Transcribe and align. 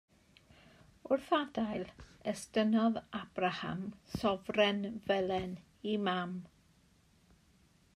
Wrth 1.09 1.27
adael, 1.39 1.83
estynnodd 2.33 2.99
Abraham 3.21 3.85
sofren 4.17 4.83
felen 5.11 5.55
i 5.95 5.99
mam. 6.09 6.39